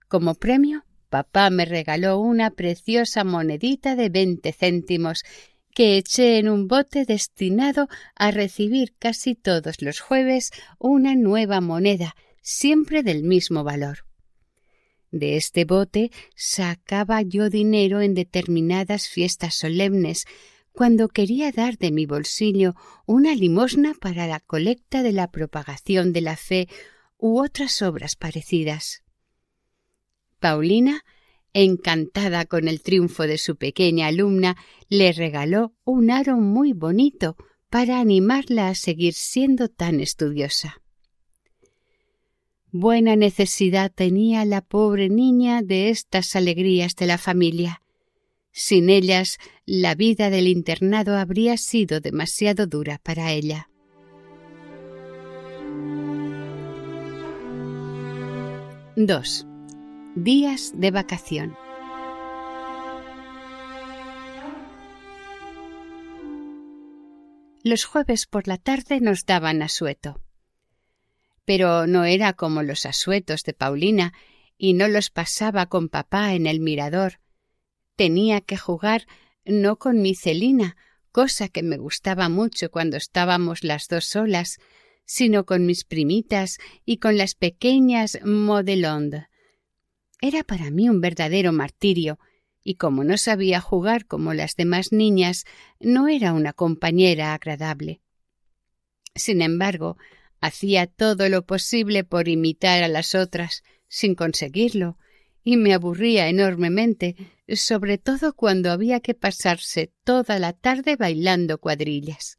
Como 0.07 0.35
premio, 0.35 0.85
papá 1.09 1.51
me 1.51 1.65
regaló 1.65 2.19
una 2.19 2.51
preciosa 2.51 3.25
monedita 3.25 3.97
de 3.97 4.09
veinte 4.11 4.53
céntimos 4.53 5.25
que 5.75 5.97
eché 5.97 6.39
en 6.39 6.49
un 6.49 6.69
bote 6.69 7.05
destinado 7.05 7.89
a 8.15 8.31
recibir 8.31 8.95
casi 8.99 9.35
todos 9.35 9.83
los 9.83 9.99
jueves 9.99 10.53
una 10.79 11.17
nueva 11.17 11.61
moneda 11.61 12.15
siempre 12.45 13.03
del 13.03 13.25
mismo 13.25 13.65
valor. 13.65 14.07
De 15.11 15.37
este 15.37 15.65
bote 15.65 16.11
sacaba 16.37 17.23
yo 17.23 17.49
dinero 17.49 18.01
en 18.01 18.15
determinadas 18.15 19.09
fiestas 19.09 19.55
solemnes, 19.55 20.27
cuando 20.73 21.09
quería 21.09 21.53
dar 21.53 21.79
de 21.79 21.91
mi 21.91 22.05
bolsillo 22.05 22.75
una 23.07 23.35
limosna 23.35 23.95
para 23.95 24.27
la 24.27 24.41
colecta 24.41 25.03
de 25.03 25.13
la 25.13 25.31
propagación 25.31 26.13
de 26.13 26.21
la 26.21 26.37
fe 26.37 26.69
u 27.17 27.41
otras 27.41 27.81
obras 27.81 28.17
parecidas. 28.17 29.03
Paulina, 30.39 31.03
encantada 31.55 32.45
con 32.45 32.69
el 32.69 32.83
triunfo 32.83 33.23
de 33.23 33.39
su 33.39 33.57
pequeña 33.57 34.09
alumna, 34.09 34.57
le 34.89 35.13
regaló 35.13 35.75
un 35.85 36.11
aro 36.11 36.37
muy 36.37 36.73
bonito 36.73 37.37
para 37.71 38.01
animarla 38.01 38.69
a 38.69 38.75
seguir 38.75 39.15
siendo 39.15 39.69
tan 39.69 40.01
estudiosa. 40.01 40.84
Buena 42.77 43.15
necesidad 43.15 43.93
tenía 43.95 44.45
la 44.45 44.61
pobre 44.61 45.09
niña 45.09 45.63
de 45.63 45.91
estas 45.91 46.35
alegrías 46.35 46.97
de 46.97 47.07
la 47.07 47.19
familia. 47.19 47.83
Sin 48.51 48.91
ellas, 48.91 49.39
la 49.65 49.95
vida 49.95 50.29
del 50.29 50.49
internado 50.49 51.17
habría 51.17 51.57
sido 51.57 52.01
demasiado 52.01 52.67
dura 52.67 52.99
para 53.01 53.31
ella. 53.31 53.71
Dos. 58.97 59.47
Días 60.17 60.73
de 60.75 60.91
vacación. 60.91 61.57
Los 67.63 67.85
jueves 67.85 68.27
por 68.27 68.49
la 68.49 68.59
tarde 68.59 68.99
nos 69.01 69.27
daban 69.27 69.63
asueto 69.63 70.24
pero 71.45 71.87
no 71.87 72.05
era 72.05 72.33
como 72.33 72.63
los 72.63 72.87
asuetos 72.87 73.43
de 73.45 73.53
Paulina 73.53 74.13
y 74.57 74.75
no 74.75 74.89
los 74.89 75.11
pasaba 75.11 75.67
con 75.67 75.89
papá 75.89 76.35
en 76.35 76.47
el 76.47 76.61
mirador. 76.61 77.21
Tenía 77.97 78.41
que 78.41 78.57
jugar 78.57 79.07
no 79.45 79.77
con 79.77 80.01
mi 80.01 80.15
Celina, 80.15 80.77
cosa 81.13 81.49
que 81.49 81.63
me 81.63 81.77
gustaba 81.77 82.29
mucho 82.29 82.71
cuando 82.71 82.97
estábamos 82.97 83.63
las 83.63 83.89
dos 83.89 84.07
solas, 84.07 84.59
sino 85.05 85.45
con 85.45 85.67
mis 85.67 85.85
primitas 85.85 86.59
y 86.85 86.97
con 86.97 87.19
las 87.19 87.35
pequeñas 87.35 88.19
Modelonde. 88.25 89.29
Era 90.21 90.43
para 90.45 90.71
mí 90.71 90.89
un 90.89 91.01
verdadero 91.01 91.53
martirio, 91.53 92.19
y 92.63 92.77
como 92.77 93.05
no 93.05 93.19
sabía 93.19 93.61
jugar 93.61 94.07
como 94.07 94.33
las 94.33 94.57
demás 94.57 94.91
niñas, 94.91 95.45
no 95.79 96.09
era 96.09 96.33
una 96.33 96.55
compañera 96.55 97.35
agradable. 97.35 98.01
Sin 99.15 99.43
embargo, 99.43 99.99
hacía 100.45 100.87
todo 100.87 101.31
lo 101.31 101.47
posible 101.47 102.05
por 102.05 102.29
imitar 102.29 102.83
a 102.83 102.89
las 102.89 103.15
otras, 103.15 103.63
sin 103.89 104.15
conseguirlo, 104.15 104.99
y 105.43 105.57
me 105.57 105.73
aburría 105.73 106.29
enormemente, 106.29 107.17
sobre 107.49 107.97
todo 107.97 108.35
cuando 108.35 108.71
había 108.71 109.01
que 109.01 109.15
pasarse 109.15 109.91
toda 110.05 110.39
la 110.39 110.53
tarde 110.53 110.97
bailando 110.97 111.57
cuadrillas. 111.57 112.37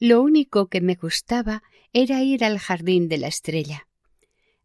Lo 0.00 0.20
único 0.22 0.66
que 0.66 0.80
me 0.80 0.96
gustaba 0.96 1.62
era 1.92 2.24
ir 2.24 2.44
al 2.44 2.58
jardín 2.58 3.08
de 3.08 3.18
la 3.18 3.28
estrella. 3.28 3.86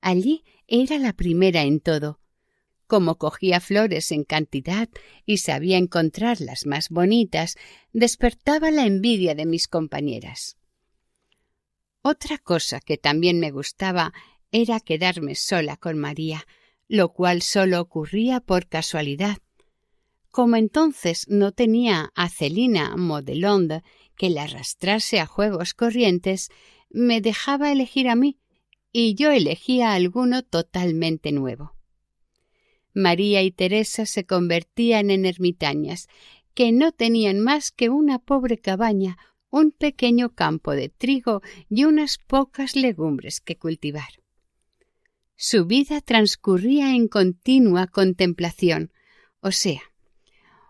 Allí 0.02 0.44
era 0.68 0.98
la 0.98 1.14
primera 1.14 1.62
en 1.62 1.82
todo. 1.82 2.20
Como 2.88 3.20
cogía 3.20 3.60
flores 3.60 4.12
en 4.12 4.24
cantidad 4.24 4.90
y 5.24 5.38
sabía 5.38 5.78
encontrar 5.78 6.42
las 6.42 6.66
más 6.66 6.90
bonitas, 6.90 7.58
despertaba 7.92 8.72
la 8.72 8.88
envidia 8.88 9.36
de 9.36 9.46
mis 9.46 9.68
compañeras. 9.68 10.58
Otra 12.04 12.38
cosa 12.38 12.82
que 12.82 12.98
también 12.98 13.40
me 13.40 13.52
gustaba 13.52 14.12
era 14.52 14.82
quedarme 14.82 15.36
sola 15.36 15.78
con 15.78 15.98
María, 15.98 16.46
lo 16.90 17.14
cual 17.14 17.42
solo 17.42 17.80
ocurría 17.80 18.42
por 18.42 18.68
casualidad. 18.68 19.38
Como 20.30 20.58
entonces 20.58 21.26
no 21.30 21.54
tenía 21.54 22.12
a 22.14 22.28
Celina 22.28 22.98
Modelonde 22.98 23.84
que 24.18 24.30
la 24.30 24.44
arrastrase 24.44 25.22
a 25.22 25.26
juegos 25.26 25.74
corrientes, 25.74 26.50
me 26.90 27.22
dejaba 27.22 27.72
elegir 27.72 28.10
a 28.10 28.16
mí, 28.16 28.38
y 28.92 29.16
yo 29.16 29.32
elegía 29.32 29.94
alguno 29.94 30.44
totalmente 30.44 31.32
nuevo. 31.32 31.74
María 32.94 33.42
y 33.44 33.52
Teresa 33.52 34.06
se 34.06 34.26
convertían 34.26 35.10
en 35.10 35.26
ermitañas, 35.26 36.10
que 36.54 36.74
no 36.74 36.92
tenían 36.92 37.40
más 37.40 37.72
que 37.72 37.90
una 37.90 38.20
pobre 38.20 38.60
cabaña, 38.60 39.18
un 39.54 39.70
pequeño 39.70 40.34
campo 40.34 40.72
de 40.72 40.90
trigo 40.90 41.44
y 41.70 41.84
unas 41.84 42.18
pocas 42.18 42.76
legumbres 42.76 43.40
que 43.40 43.56
cultivar. 43.56 44.10
Su 45.36 45.68
vida 45.68 46.02
transcurría 46.02 46.96
en 46.96 47.08
continua 47.08 47.86
contemplación, 47.86 48.92
o 49.42 49.52
sea, 49.52 49.82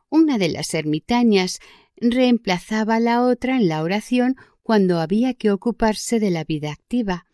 una 0.10 0.38
de 0.38 0.50
las 0.50 0.74
ermitañas 0.74 1.60
reemplazaba 1.96 2.96
a 2.96 3.00
la 3.00 3.24
otra 3.24 3.56
en 3.56 3.70
la 3.70 3.84
oración 3.84 4.36
cuando 4.64 5.00
había 5.00 5.34
que 5.34 5.50
ocuparse 5.50 6.20
de 6.20 6.32
la 6.32 6.44
vida 6.44 6.74
activa. 6.74 7.26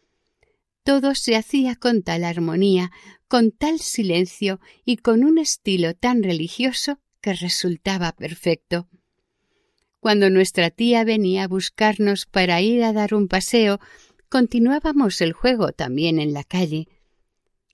Todo 0.83 1.15
se 1.15 1.35
hacía 1.35 1.75
con 1.75 2.03
tal 2.03 2.25
armonía, 2.25 2.91
con 3.27 3.49
tal 3.49 3.79
silencio 3.79 4.59
y 4.85 4.97
con 4.97 5.23
un 5.23 5.39
estilo 5.39 5.95
tan 5.95 6.21
religioso 6.21 6.99
que 7.21 7.33
resultaba 7.33 8.11
perfecto. 8.11 8.87
Cuando 9.99 10.29
nuestra 10.29 10.69
tía 10.69 11.03
venía 11.03 11.43
a 11.43 11.47
buscarnos 11.47 12.25
para 12.25 12.61
ir 12.61 12.83
a 12.83 12.93
dar 12.93 13.13
un 13.13 13.27
paseo, 13.27 13.79
continuábamos 14.29 15.19
el 15.19 15.33
juego 15.33 15.73
también 15.73 16.19
en 16.19 16.33
la 16.33 16.45
calle. 16.45 16.87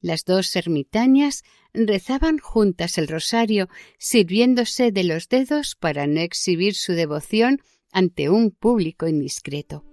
Las 0.02 0.26
dos 0.26 0.56
ermitañas 0.56 1.44
rezaban 1.74 2.40
juntas 2.40 2.98
el 2.98 3.08
rosario, 3.08 3.70
sirviéndose 4.00 4.92
de 4.92 5.04
los 5.04 5.30
dedos 5.30 5.76
para 5.76 6.08
no 6.08 6.20
exhibir 6.22 6.74
su 6.74 6.94
devoción 6.94 7.60
ante 7.92 8.30
un 8.30 8.50
público 8.52 9.08
indiscreto. 9.08 9.84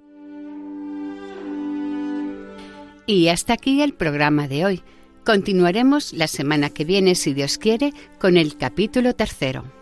Y 3.06 3.28
hasta 3.28 3.52
aquí 3.52 3.82
el 3.82 3.94
programa 3.94 4.48
de 4.48 4.64
hoy. 4.64 4.82
Continuaremos 5.24 6.12
la 6.12 6.28
semana 6.28 6.70
que 6.70 6.84
viene, 6.84 7.14
si 7.14 7.34
Dios 7.34 7.58
quiere, 7.58 7.92
con 8.18 8.36
el 8.36 8.56
capítulo 8.56 9.14
tercero. 9.14 9.81